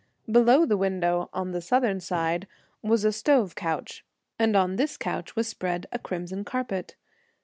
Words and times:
Below 0.25 0.65
the 0.65 0.77
window, 0.77 1.29
on 1.31 1.51
the 1.51 1.61
southern 1.61 1.99
side, 1.99 2.47
was 2.81 3.05
a 3.05 3.11
stove 3.11 3.53
couch, 3.53 4.03
and 4.39 4.55
on 4.55 4.75
this 4.77 4.97
couch 4.97 5.35
was 5.35 5.47
spread 5.47 5.85
a 5.91 5.99
crimson 5.99 6.43
carpet. 6.43 6.95